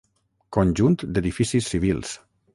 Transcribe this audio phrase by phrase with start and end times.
[0.57, 2.17] Conjunt d'edificis civils.